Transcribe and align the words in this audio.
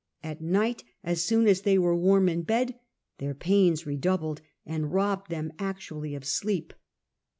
At 0.23 0.41
night, 0.41 0.83
as 1.03 1.21
soon 1.21 1.47
as 1.47 1.61
they 1.61 1.77
were 1.77 1.95
warm 1.95 2.27
in 2.27 2.41
bed, 2.41 2.73
their 3.19 3.35
pains 3.35 3.85
redoubled 3.85 4.41
and 4.65 4.91
robbed 4.91 5.29
them 5.29 5.53
actually 5.59 6.15
of 6.15 6.23
sleex). 6.23 6.71